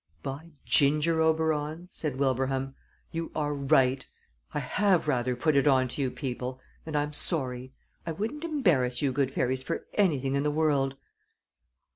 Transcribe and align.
"By 0.23 0.53
ginger, 0.65 1.21
Oberon," 1.21 1.87
said 1.91 2.15
Wilbraham, 2.15 2.73
"you 3.11 3.31
are 3.35 3.53
right! 3.53 4.03
I 4.51 4.57
have 4.57 5.07
rather 5.07 5.35
put 5.35 5.55
it 5.55 5.67
on 5.67 5.87
to 5.89 6.01
you 6.01 6.09
people 6.09 6.59
and 6.87 6.95
I'm 6.95 7.13
sorry. 7.13 7.71
I 8.03 8.11
wouldn't 8.11 8.43
embarrass 8.43 9.03
you 9.03 9.11
good 9.11 9.31
fairies 9.31 9.61
for 9.61 9.85
anything 9.93 10.33
in 10.33 10.41
the 10.41 10.49
world." 10.49 10.95